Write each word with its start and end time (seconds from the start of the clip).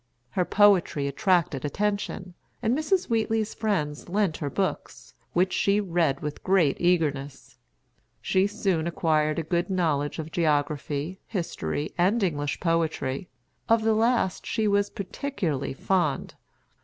Her 0.31 0.45
poetry 0.45 1.05
attracted 1.07 1.63
attention, 1.63 2.33
and 2.63 2.75
Mrs. 2.75 3.05
Wheatley's 3.07 3.53
friends 3.53 4.09
lent 4.09 4.35
her 4.37 4.49
books, 4.49 5.13
which 5.33 5.53
she 5.53 5.79
read 5.79 6.21
with 6.21 6.43
great 6.43 6.81
eagerness. 6.81 7.59
She 8.19 8.47
soon 8.47 8.87
acquired 8.87 9.37
a 9.37 9.43
good 9.43 9.69
knowledge 9.69 10.17
of 10.17 10.31
geography, 10.31 11.19
history, 11.27 11.93
and 11.99 12.23
English 12.23 12.59
poetry; 12.59 13.29
of 13.69 13.83
the 13.83 13.93
last 13.93 14.43
she 14.43 14.67
was 14.67 14.89
particularly 14.89 15.75
fond. 15.75 16.33